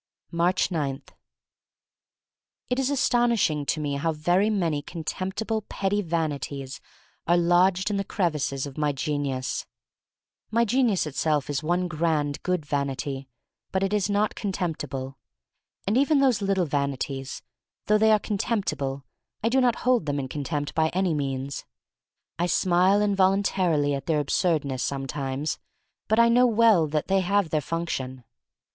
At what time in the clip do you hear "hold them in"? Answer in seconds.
19.85-20.27